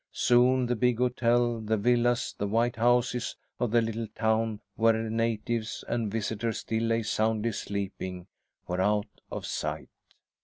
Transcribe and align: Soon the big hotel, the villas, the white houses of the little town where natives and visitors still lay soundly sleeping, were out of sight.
Soon 0.13 0.65
the 0.65 0.75
big 0.75 0.97
hotel, 0.97 1.59
the 1.61 1.77
villas, 1.77 2.33
the 2.35 2.47
white 2.47 2.77
houses 2.77 3.35
of 3.59 3.69
the 3.69 3.83
little 3.83 4.07
town 4.15 4.59
where 4.73 4.95
natives 5.07 5.83
and 5.87 6.11
visitors 6.11 6.57
still 6.61 6.81
lay 6.85 7.03
soundly 7.03 7.51
sleeping, 7.51 8.25
were 8.65 8.81
out 8.81 9.05
of 9.29 9.45
sight. 9.45 9.89